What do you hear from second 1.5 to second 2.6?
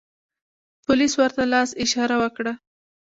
لاس اشاره و کړه.